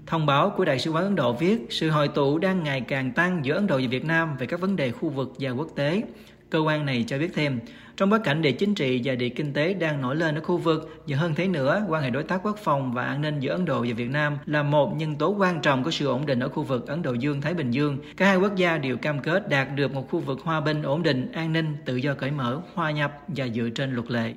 Thông 0.08 0.25
báo 0.25 0.50
của 0.50 0.66
Đại 0.66 0.80
sứ 0.80 0.92
quán 0.92 1.04
Ấn 1.04 1.16
Độ 1.16 1.34
viết, 1.34 1.68
sự 1.69 1.90
hội 1.90 2.08
tụ 2.08 2.38
đang 2.38 2.63
ngày 2.63 2.81
càng 2.81 3.12
tăng 3.12 3.46
giữa 3.46 3.54
Ấn 3.54 3.68
Độ 3.68 3.78
và 3.78 3.88
Việt 3.90 4.06
Nam 4.06 4.38
về 4.38 4.46
các 4.46 4.60
vấn 4.60 4.75
đề 4.75 4.92
khu 4.92 5.10
vực 5.10 5.34
và 5.40 5.52
quốc 5.52 5.68
tế. 5.75 6.04
Cơ 6.50 6.60
quan 6.60 6.86
này 6.86 7.06
cho 7.08 7.18
biết 7.18 7.31
thêm, 7.36 7.60
trong 8.01 8.09
bối 8.09 8.19
cảnh 8.19 8.42
địa 8.42 8.51
chính 8.51 8.75
trị 8.75 9.01
và 9.03 9.15
địa 9.15 9.30
kinh 9.30 9.53
tế 9.53 9.74
đang 9.74 10.01
nổi 10.01 10.15
lên 10.15 10.36
ở 10.36 10.42
khu 10.42 10.57
vực 10.57 10.89
và 11.07 11.18
hơn 11.18 11.33
thế 11.36 11.48
nữa, 11.48 11.86
quan 11.89 12.03
hệ 12.03 12.09
đối 12.09 12.24
tác 12.24 12.39
quốc 12.44 12.57
phòng 12.63 12.94
và 12.94 13.06
an 13.06 13.21
ninh 13.21 13.39
giữa 13.39 13.51
Ấn 13.51 13.65
Độ 13.65 13.86
và 13.88 13.94
Việt 13.98 14.09
Nam 14.09 14.38
là 14.45 14.63
một 14.63 14.94
nhân 14.98 15.15
tố 15.15 15.36
quan 15.39 15.62
trọng 15.62 15.83
của 15.83 15.92
sự 15.92 16.07
ổn 16.07 16.25
định 16.25 16.39
ở 16.39 16.50
khu 16.50 16.63
vực 16.63 16.88
Ấn 16.88 17.01
Độ 17.01 17.13
Dương-Thái 17.13 17.53
Bình 17.53 17.71
Dương. 17.71 17.98
Cả 18.18 18.25
hai 18.25 18.38
quốc 18.38 18.56
gia 18.56 18.77
đều 18.77 18.98
cam 18.98 19.19
kết 19.19 19.50
đạt 19.50 19.68
được 19.75 19.94
một 19.94 20.09
khu 20.09 20.19
vực 20.19 20.39
hòa 20.44 20.62
bình, 20.62 20.81
ổn 20.81 21.03
định, 21.03 21.31
an 21.31 21.53
ninh, 21.53 21.75
tự 21.86 21.95
do 21.95 22.13
cởi 22.13 22.31
mở, 22.31 22.62
hòa 22.74 22.92
nhập 22.92 23.12
và 23.27 23.48
dựa 23.48 23.69
trên 23.75 23.94
luật 23.94 24.12
lệ. 24.12 24.33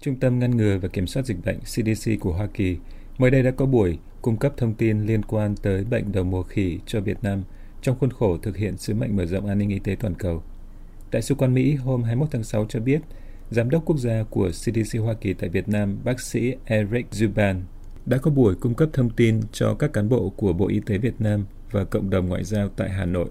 Trung 0.00 0.16
tâm 0.16 0.38
ngăn 0.38 0.56
ngừa 0.56 0.78
và 0.78 0.88
kiểm 0.88 1.06
soát 1.06 1.26
dịch 1.26 1.38
bệnh 1.44 1.58
CDC 1.60 2.10
của 2.20 2.32
Hoa 2.32 2.46
Kỳ 2.54 2.76
mới 3.18 3.30
đây 3.30 3.42
đã 3.42 3.50
có 3.50 3.66
buổi 3.66 3.98
cung 4.22 4.36
cấp 4.36 4.52
thông 4.56 4.74
tin 4.74 5.06
liên 5.06 5.22
quan 5.22 5.54
tới 5.62 5.84
bệnh 5.84 6.12
đầu 6.12 6.24
mùa 6.24 6.42
khỉ 6.42 6.78
cho 6.86 7.00
Việt 7.00 7.18
Nam 7.22 7.42
trong 7.82 7.98
khuôn 7.98 8.10
khổ 8.10 8.38
thực 8.42 8.56
hiện 8.56 8.76
sứ 8.76 8.94
mệnh 8.94 9.16
mở 9.16 9.24
rộng 9.24 9.46
an 9.46 9.58
ninh 9.58 9.68
y 9.68 9.78
tế 9.78 9.96
toàn 10.00 10.14
cầu. 10.14 10.42
Đại 11.12 11.22
sứ 11.22 11.34
quan 11.34 11.54
Mỹ 11.54 11.74
hôm 11.74 12.02
21 12.02 12.28
tháng 12.30 12.44
6 12.44 12.66
cho 12.68 12.80
biết, 12.80 13.00
Giám 13.50 13.70
đốc 13.70 13.84
quốc 13.84 13.98
gia 13.98 14.24
của 14.30 14.50
CDC 14.50 14.98
Hoa 15.00 15.14
Kỳ 15.14 15.34
tại 15.34 15.48
Việt 15.48 15.68
Nam, 15.68 15.98
bác 16.04 16.20
sĩ 16.20 16.54
Eric 16.64 17.06
Zuban, 17.10 17.60
đã 18.06 18.18
có 18.18 18.30
buổi 18.30 18.54
cung 18.54 18.74
cấp 18.74 18.88
thông 18.92 19.10
tin 19.10 19.40
cho 19.52 19.74
các 19.74 19.92
cán 19.92 20.08
bộ 20.08 20.30
của 20.36 20.52
Bộ 20.52 20.68
Y 20.68 20.80
tế 20.80 20.98
Việt 20.98 21.14
Nam 21.18 21.44
và 21.70 21.84
cộng 21.84 22.10
đồng 22.10 22.28
ngoại 22.28 22.44
giao 22.44 22.68
tại 22.68 22.90
Hà 22.90 23.04
Nội. 23.04 23.28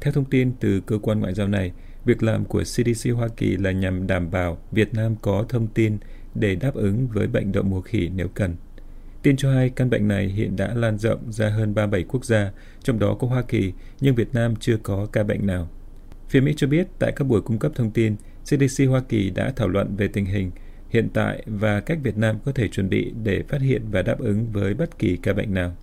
Theo 0.00 0.12
thông 0.12 0.24
tin 0.24 0.52
từ 0.60 0.80
cơ 0.80 0.98
quan 0.98 1.20
ngoại 1.20 1.34
giao 1.34 1.48
này, 1.48 1.72
việc 2.04 2.22
làm 2.22 2.44
của 2.44 2.62
CDC 2.62 3.10
Hoa 3.14 3.28
Kỳ 3.36 3.56
là 3.56 3.70
nhằm 3.70 4.06
đảm 4.06 4.30
bảo 4.30 4.58
Việt 4.72 4.94
Nam 4.94 5.16
có 5.22 5.44
thông 5.48 5.66
tin 5.66 5.98
để 6.34 6.54
đáp 6.54 6.74
ứng 6.74 7.08
với 7.08 7.26
bệnh 7.26 7.52
đậu 7.52 7.62
mùa 7.62 7.80
khỉ 7.80 8.10
nếu 8.14 8.28
cần. 8.34 8.56
Tin 9.22 9.36
cho 9.36 9.52
hay 9.52 9.70
căn 9.70 9.90
bệnh 9.90 10.08
này 10.08 10.26
hiện 10.26 10.56
đã 10.56 10.74
lan 10.74 10.98
rộng 10.98 11.32
ra 11.32 11.48
hơn 11.48 11.74
37 11.74 12.04
quốc 12.08 12.24
gia, 12.24 12.52
trong 12.82 12.98
đó 12.98 13.16
có 13.20 13.28
Hoa 13.28 13.42
Kỳ, 13.42 13.72
nhưng 14.00 14.14
Việt 14.14 14.34
Nam 14.34 14.56
chưa 14.56 14.76
có 14.82 15.06
ca 15.12 15.22
bệnh 15.22 15.46
nào. 15.46 15.68
Phía 16.28 16.40
Mỹ 16.40 16.54
cho 16.56 16.66
biết 16.66 16.86
tại 16.98 17.12
các 17.16 17.24
buổi 17.24 17.40
cung 17.40 17.58
cấp 17.58 17.72
thông 17.74 17.90
tin, 17.90 18.16
CDC 18.44 18.88
Hoa 18.88 19.00
Kỳ 19.08 19.30
đã 19.30 19.52
thảo 19.56 19.68
luận 19.68 19.96
về 19.96 20.08
tình 20.08 20.26
hình 20.26 20.50
hiện 20.88 21.08
tại 21.14 21.42
và 21.46 21.80
cách 21.80 21.98
Việt 22.02 22.16
Nam 22.16 22.38
có 22.44 22.52
thể 22.52 22.68
chuẩn 22.68 22.88
bị 22.88 23.12
để 23.22 23.42
phát 23.48 23.60
hiện 23.60 23.82
và 23.90 24.02
đáp 24.02 24.18
ứng 24.18 24.52
với 24.52 24.74
bất 24.74 24.98
kỳ 24.98 25.16
ca 25.16 25.32
bệnh 25.32 25.54
nào. 25.54 25.76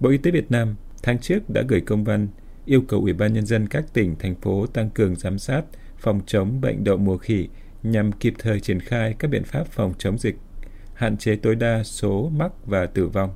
Bộ 0.00 0.10
Y 0.10 0.18
tế 0.18 0.30
Việt 0.30 0.50
Nam 0.50 0.74
tháng 1.02 1.18
trước 1.18 1.50
đã 1.50 1.62
gửi 1.68 1.80
công 1.80 2.04
văn 2.04 2.28
yêu 2.66 2.80
cầu 2.88 3.00
Ủy 3.00 3.12
ban 3.12 3.32
Nhân 3.32 3.46
dân 3.46 3.66
các 3.66 3.84
tỉnh, 3.92 4.16
thành 4.18 4.34
phố 4.34 4.66
tăng 4.66 4.90
cường 4.90 5.16
giám 5.16 5.38
sát, 5.38 5.62
phòng 5.98 6.20
chống 6.26 6.60
bệnh 6.60 6.84
đậu 6.84 6.96
mùa 6.96 7.18
khỉ 7.18 7.48
nhằm 7.82 8.12
kịp 8.12 8.34
thời 8.38 8.60
triển 8.60 8.80
khai 8.80 9.14
các 9.18 9.28
biện 9.28 9.44
pháp 9.44 9.66
phòng 9.66 9.94
chống 9.98 10.18
dịch, 10.18 10.36
hạn 10.94 11.16
chế 11.16 11.36
tối 11.36 11.54
đa 11.54 11.82
số 11.84 12.30
mắc 12.36 12.52
và 12.66 12.86
tử 12.86 13.06
vong. 13.06 13.34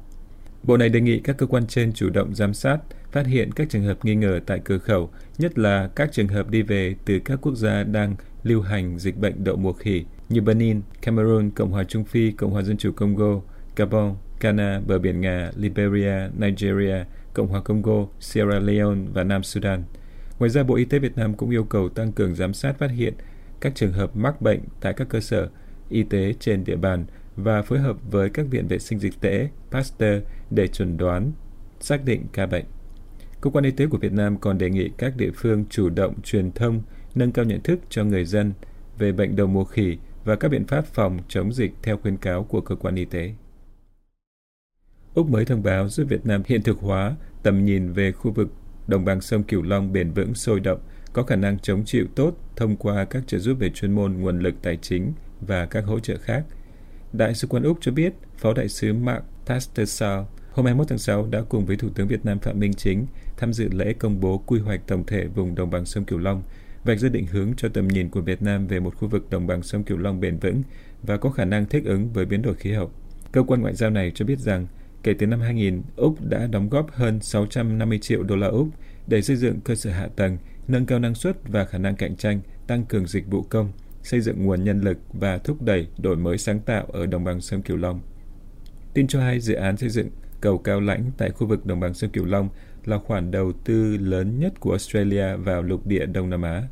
Bộ 0.63 0.77
này 0.77 0.89
đề 0.89 1.01
nghị 1.01 1.21
các 1.21 1.37
cơ 1.37 1.47
quan 1.47 1.67
trên 1.67 1.93
chủ 1.93 2.11
động 2.11 2.35
giám 2.35 2.55
sát, 2.55 2.79
phát 3.13 3.27
hiện 3.27 3.53
các 3.53 3.71
trường 3.71 3.83
hợp 3.83 4.05
nghi 4.05 4.15
ngờ 4.15 4.41
tại 4.47 4.61
cửa 4.65 4.79
khẩu, 4.79 5.11
nhất 5.39 5.59
là 5.59 5.89
các 5.97 6.13
trường 6.13 6.29
hợp 6.29 6.51
đi 6.51 6.63
về 6.63 6.95
từ 7.05 7.19
các 7.19 7.39
quốc 7.43 7.55
gia 7.55 7.83
đang 7.83 8.15
lưu 8.43 8.63
hành 8.63 8.99
dịch 8.99 9.17
bệnh 9.17 9.45
đậu 9.45 9.57
mùa 9.57 9.73
khỉ 9.73 10.05
như 10.29 10.41
Benin, 10.41 10.81
Cameroon, 11.03 11.51
Cộng 11.51 11.71
hòa 11.71 11.85
Trung 11.85 12.05
Phi, 12.05 12.31
Cộng 12.31 12.51
hòa 12.51 12.63
Dân 12.63 12.77
chủ 12.77 12.93
Congo, 12.93 13.41
Gabon, 13.77 14.15
Ghana, 14.41 14.81
bờ 14.87 14.99
biển 14.99 15.21
Nga, 15.21 15.51
Liberia, 15.57 16.29
Nigeria, 16.39 17.05
Cộng 17.35 17.49
hòa 17.49 17.61
Congo, 17.61 18.07
Sierra 18.21 18.59
Leone 18.59 19.01
và 19.13 19.25
Nam 19.25 19.43
Sudan. 19.43 19.83
Ngoài 20.39 20.51
ra, 20.51 20.63
Bộ 20.63 20.75
Y 20.75 20.85
tế 20.85 20.99
Việt 20.99 21.17
Nam 21.17 21.35
cũng 21.35 21.51
yêu 21.51 21.65
cầu 21.65 21.89
tăng 21.89 22.13
cường 22.13 22.35
giám 22.35 22.55
sát 22.55 22.79
phát 22.79 22.91
hiện 22.91 23.15
các 23.61 23.75
trường 23.75 23.93
hợp 23.93 24.17
mắc 24.17 24.43
bệnh 24.43 24.61
tại 24.81 24.93
các 24.93 25.09
cơ 25.09 25.21
sở 25.21 25.49
y 25.89 26.03
tế 26.03 26.35
trên 26.41 26.65
địa 26.65 26.77
bàn 26.77 27.05
và 27.37 27.63
phối 27.63 27.79
hợp 27.79 27.97
với 28.11 28.31
các 28.31 28.47
viện 28.51 28.69
vệ 28.69 28.79
sinh 28.79 28.99
dịch 28.99 29.21
tễ, 29.21 29.49
Pasteur 29.71 30.23
để 30.51 30.69
chuẩn 30.69 30.97
đoán, 30.97 31.33
xác 31.81 32.05
định 32.05 32.27
ca 32.33 32.47
bệnh. 32.47 32.65
Cơ 33.41 33.51
quan 33.51 33.65
y 33.65 33.71
tế 33.71 33.87
của 33.87 33.99
Việt 33.99 34.13
Nam 34.13 34.37
còn 34.37 34.59
đề 34.59 34.71
nghị 34.71 34.91
các 34.99 35.17
địa 35.17 35.31
phương 35.35 35.65
chủ 35.71 35.89
động 35.89 36.15
truyền 36.23 36.53
thông, 36.53 36.83
nâng 37.15 37.33
cao 37.33 37.45
nhận 37.45 37.61
thức 37.61 37.81
cho 37.89 38.05
người 38.05 38.25
dân 38.25 38.53
về 38.99 39.13
bệnh 39.13 39.37
đầu 39.37 39.47
mùa 39.47 39.65
khỉ 39.65 39.99
và 40.25 40.37
các 40.37 40.49
biện 40.49 40.67
pháp 40.67 40.87
phòng 40.87 41.19
chống 41.29 41.53
dịch 41.53 41.73
theo 41.83 41.97
khuyến 41.97 42.17
cáo 42.17 42.45
của 42.45 42.61
cơ 42.61 42.75
quan 42.75 42.95
y 42.95 43.05
tế. 43.05 43.35
Úc 45.15 45.31
mới 45.31 45.45
thông 45.45 45.63
báo 45.63 45.89
giúp 45.89 46.05
Việt 46.09 46.27
Nam 46.27 46.43
hiện 46.47 46.63
thực 46.63 46.79
hóa 46.79 47.17
tầm 47.43 47.65
nhìn 47.65 47.93
về 47.93 48.13
khu 48.13 48.31
vực 48.31 48.49
đồng 48.87 49.05
bằng 49.05 49.21
sông 49.21 49.43
Cửu 49.43 49.63
Long 49.63 49.93
bền 49.93 50.13
vững 50.13 50.35
sôi 50.35 50.61
động, 50.61 50.81
có 51.13 51.23
khả 51.23 51.37
năng 51.37 51.59
chống 51.59 51.85
chịu 51.85 52.07
tốt 52.15 52.37
thông 52.57 52.77
qua 52.77 53.05
các 53.05 53.23
trợ 53.27 53.39
giúp 53.39 53.57
về 53.61 53.71
chuyên 53.71 53.93
môn, 53.93 54.13
nguồn 54.13 54.39
lực 54.39 54.55
tài 54.63 54.77
chính 54.77 55.13
và 55.41 55.67
các 55.67 55.85
hỗ 55.85 56.01
trợ 56.01 56.17
khác. 56.19 56.45
Đại 57.13 57.35
sứ 57.35 57.47
quán 57.47 57.63
Úc 57.63 57.79
cho 57.81 57.93
biết, 57.93 58.13
Phó 58.37 58.53
Đại 58.55 58.69
sứ 58.69 58.93
Mark 58.93 59.23
Tastersall 59.47 60.23
hôm 60.59 60.67
21 60.67 60.89
tháng 60.89 60.99
6 60.99 61.27
đã 61.31 61.43
cùng 61.49 61.67
với 61.67 61.77
Thủ 61.77 61.89
tướng 61.95 62.09
Việt 62.09 62.25
Nam 62.25 62.39
Phạm 62.39 62.61
Minh 62.61 62.75
Chính 62.75 63.07
tham 63.37 63.53
dự 63.53 63.69
lễ 63.69 63.93
công 63.93 64.21
bố 64.21 64.39
quy 64.39 64.61
hoạch 64.61 64.81
tổng 64.87 65.07
thể 65.07 65.27
vùng 65.27 65.55
đồng 65.55 65.71
bằng 65.71 65.85
sông 65.85 66.05
Cửu 66.05 66.19
Long, 66.19 66.43
vạch 66.85 66.99
ra 66.99 67.09
định 67.09 67.27
hướng 67.27 67.55
cho 67.57 67.69
tầm 67.69 67.89
nhìn 67.89 68.09
của 68.09 68.21
Việt 68.21 68.43
Nam 68.43 68.67
về 68.67 68.81
một 68.81 68.97
khu 68.97 69.09
vực 69.09 69.31
đồng 69.31 69.47
bằng 69.47 69.63
sông 69.63 69.85
Cửu 69.85 69.99
Long 69.99 70.21
bền 70.21 70.39
vững 70.39 70.63
và 71.03 71.17
có 71.17 71.31
khả 71.31 71.45
năng 71.45 71.67
thích 71.67 71.85
ứng 71.85 72.13
với 72.13 72.25
biến 72.25 72.43
đổi 72.43 72.55
khí 72.55 72.73
hậu. 72.73 72.91
Cơ 73.33 73.43
quan 73.43 73.61
ngoại 73.61 73.75
giao 73.75 73.91
này 73.91 74.13
cho 74.15 74.25
biết 74.25 74.39
rằng 74.39 74.67
Kể 75.03 75.15
từ 75.19 75.27
năm 75.27 75.41
2000, 75.41 75.83
Úc 75.97 76.21
đã 76.21 76.47
đóng 76.47 76.69
góp 76.69 76.93
hơn 76.93 77.21
650 77.21 77.99
triệu 77.99 78.23
đô 78.23 78.37
la 78.37 78.47
Úc 78.47 78.69
để 79.07 79.23
xây 79.23 79.37
dựng 79.37 79.61
cơ 79.61 79.75
sở 79.75 79.91
hạ 79.91 80.09
tầng, 80.17 80.37
nâng 80.69 80.87
cao 80.87 80.99
năng 80.99 81.15
suất 81.15 81.49
và 81.49 81.65
khả 81.65 81.79
năng 81.79 81.97
cạnh 81.97 82.17
tranh, 82.17 82.41
tăng 82.67 82.85
cường 82.85 83.07
dịch 83.07 83.27
vụ 83.27 83.43
công, 83.43 83.73
xây 84.03 84.21
dựng 84.21 84.47
nguồn 84.47 84.65
nhân 84.65 84.81
lực 84.81 84.99
và 85.13 85.39
thúc 85.39 85.63
đẩy 85.63 85.87
đổi 85.99 86.17
mới 86.17 86.39
sáng 86.39 86.61
tạo 86.61 86.87
ở 86.93 87.07
đồng 87.07 87.25
bằng 87.25 87.41
sông 87.41 87.63
Cửu 87.63 87.77
Long. 87.77 88.01
Tin 88.95 89.07
cho 89.07 89.21
hay 89.21 89.41
dự 89.41 89.55
án 89.55 89.77
xây 89.77 89.89
dựng 89.89 90.09
cầu 90.41 90.59
cao 90.59 90.81
lãnh 90.81 91.11
tại 91.17 91.31
khu 91.31 91.47
vực 91.47 91.67
đồng 91.67 91.81
bằng 91.81 91.95
sông 91.95 92.11
Cửu 92.11 92.25
Long 92.25 92.49
là 92.85 92.99
khoản 92.99 93.31
đầu 93.31 93.53
tư 93.53 93.97
lớn 93.97 94.41
nhất 94.41 94.61
của 94.61 94.71
Australia 94.71 95.37
vào 95.37 95.63
lục 95.63 95.87
địa 95.87 96.07
Đông 96.07 96.31
Nam 96.31 96.43
Á. 96.43 96.63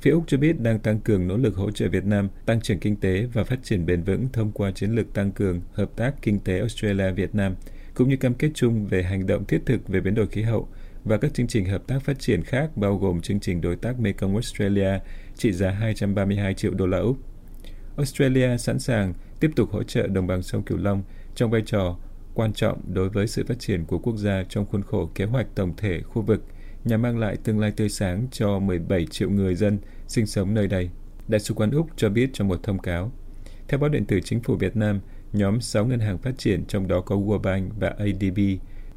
Phía 0.00 0.10
Úc 0.10 0.24
cho 0.26 0.38
biết 0.38 0.60
đang 0.60 0.78
tăng 0.78 1.00
cường 1.00 1.28
nỗ 1.28 1.36
lực 1.36 1.56
hỗ 1.56 1.70
trợ 1.70 1.88
Việt 1.88 2.04
Nam 2.04 2.28
tăng 2.46 2.60
trưởng 2.60 2.78
kinh 2.78 2.96
tế 2.96 3.26
và 3.32 3.44
phát 3.44 3.58
triển 3.62 3.86
bền 3.86 4.02
vững 4.02 4.28
thông 4.32 4.52
qua 4.52 4.70
chiến 4.70 4.90
lược 4.90 5.14
tăng 5.14 5.32
cường 5.32 5.60
hợp 5.72 5.90
tác 5.96 6.14
kinh 6.22 6.38
tế 6.38 6.58
Australia-Việt 6.58 7.34
Nam, 7.34 7.54
cũng 7.94 8.08
như 8.08 8.16
cam 8.16 8.34
kết 8.34 8.50
chung 8.54 8.86
về 8.86 9.02
hành 9.02 9.26
động 9.26 9.44
thiết 9.44 9.62
thực 9.66 9.88
về 9.88 10.00
biến 10.00 10.14
đổi 10.14 10.26
khí 10.26 10.42
hậu 10.42 10.68
và 11.04 11.16
các 11.16 11.34
chương 11.34 11.46
trình 11.46 11.64
hợp 11.64 11.86
tác 11.86 12.02
phát 12.02 12.18
triển 12.18 12.42
khác 12.42 12.76
bao 12.76 12.98
gồm 12.98 13.20
chương 13.20 13.40
trình 13.40 13.60
đối 13.60 13.76
tác 13.76 14.00
Mekong 14.00 14.32
Australia 14.32 14.98
trị 15.36 15.52
giá 15.52 15.70
232 15.70 16.54
triệu 16.54 16.74
đô 16.74 16.86
la 16.86 16.98
Úc. 16.98 17.16
Australia 17.96 18.56
sẵn 18.58 18.78
sàng 18.78 19.14
tiếp 19.40 19.50
tục 19.56 19.70
hỗ 19.70 19.82
trợ 19.82 20.06
đồng 20.06 20.26
bằng 20.26 20.42
sông 20.42 20.62
Cửu 20.62 20.78
Long 20.78 21.02
trong 21.34 21.50
vai 21.50 21.62
trò 21.66 21.98
quan 22.40 22.52
trọng 22.52 22.80
đối 22.94 23.08
với 23.08 23.26
sự 23.26 23.44
phát 23.48 23.58
triển 23.58 23.84
của 23.84 23.98
quốc 23.98 24.16
gia 24.16 24.42
trong 24.48 24.66
khuôn 24.66 24.82
khổ 24.82 25.10
kế 25.14 25.24
hoạch 25.24 25.46
tổng 25.54 25.74
thể 25.76 26.00
khu 26.02 26.22
vực– 26.22 26.44
nhằm 26.84 27.02
mang 27.02 27.18
lại 27.18 27.36
tương 27.36 27.58
lai 27.58 27.70
tươi 27.70 27.88
sáng 27.88 28.26
cho 28.30 28.58
17 28.58 29.06
triệu 29.06 29.30
người 29.30 29.54
dân 29.54 29.78
sinh 30.06 30.26
sống 30.26 30.54
nơi 30.54 30.66
đây. 30.66 30.90
Đại 31.28 31.40
sứ 31.40 31.54
quán 31.54 31.70
Úc 31.70 31.86
cho 31.96 32.08
biết 32.08 32.30
trong 32.32 32.48
một 32.48 32.62
thông 32.62 32.78
cáo. 32.78 33.12
Theo 33.68 33.80
báo 33.80 33.90
điện 33.90 34.04
tử 34.04 34.20
chính 34.20 34.40
phủ 34.40 34.56
Việt 34.56 34.76
Nam, 34.76 35.00
nhóm 35.32 35.60
6 35.60 35.86
ngân 35.86 36.00
hàng 36.00 36.18
phát 36.18 36.38
triển 36.38 36.64
trong 36.68 36.88
đó 36.88 37.00
có 37.00 37.16
World 37.16 37.42
Bank 37.42 37.72
và 37.80 37.88
ADB 37.88 38.38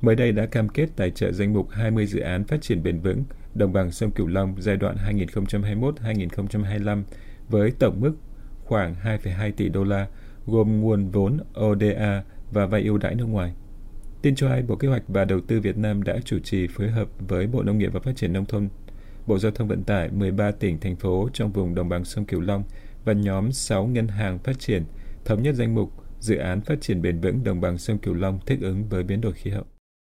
mới 0.02 0.16
đây 0.16 0.32
đã 0.32 0.46
cam 0.46 0.70
kết 0.70 0.90
tài 0.96 1.12
trợ 1.12 1.32
danh 1.32 1.54
mục 1.54 1.70
20 1.70 2.06
dự 2.06 2.20
án 2.20 2.44
phát 2.44 2.62
triển 2.62 2.84
bền 2.84 3.00
vững 3.00 3.24
đồng 3.56 3.74
bằng 3.74 3.92
sông 3.92 4.12
Cửu 4.12 4.28
Long 4.28 4.56
giai 4.60 4.78
đoạn 4.78 4.96
2021-2025 5.20 7.04
với 7.50 7.72
tổng 7.72 8.02
mức 8.02 8.14
khoảng 8.64 8.96
2,2 9.04 9.52
tỷ 9.58 9.70
đô 9.70 9.84
la, 9.84 10.08
gồm 10.46 10.82
nguồn 10.82 11.10
vốn 11.10 11.38
ODA 11.60 12.24
và 12.54 12.66
vay 12.66 12.84
ưu 12.84 12.98
đãi 12.98 13.16
nước 13.16 13.26
ngoài. 13.26 13.54
Tin 14.22 14.36
cho 14.36 14.50
hay, 14.50 14.62
Bộ 14.62 14.76
Kế 14.76 14.88
hoạch 14.88 15.04
và 15.08 15.26
Đầu 15.26 15.42
tư 15.42 15.60
Việt 15.60 15.78
Nam 15.78 16.04
đã 16.04 16.20
chủ 16.26 16.40
trì 16.40 16.68
phối 16.68 16.90
hợp 16.92 17.08
với 17.20 17.48
Bộ 17.48 17.64
Nông 17.64 17.78
nghiệp 17.78 17.94
và 17.94 18.00
Phát 18.00 18.16
triển 18.16 18.34
Nông 18.34 18.46
thôn, 18.46 18.70
Bộ 19.28 19.40
Giao 19.40 19.52
thông 19.52 19.68
Vận 19.68 19.84
tải 19.84 20.10
13 20.10 20.52
tỉnh, 20.52 20.80
thành 20.80 20.96
phố 20.96 21.30
trong 21.34 21.52
vùng 21.52 21.76
đồng 21.76 21.90
bằng 21.90 22.06
sông 22.06 22.26
Cửu 22.26 22.42
Long 22.42 22.64
và 23.06 23.14
nhóm 23.14 23.52
6 23.52 23.88
ngân 23.88 24.08
hàng 24.08 24.40
phát 24.40 24.60
triển 24.60 24.84
thống 25.26 25.44
nhất 25.44 25.56
danh 25.56 25.76
mục 25.76 25.92
dự 26.20 26.36
án 26.36 26.62
phát 26.62 26.82
triển 26.82 27.02
bền 27.02 27.20
vững 27.20 27.44
đồng 27.44 27.62
bằng 27.62 27.78
sông 27.78 27.98
Cửu 27.98 28.14
Long 28.14 28.40
thích 28.46 28.60
ứng 28.62 28.90
với 28.90 29.04
biến 29.04 29.22
đổi 29.22 29.34
khí 29.34 29.52
hậu. 29.52 29.64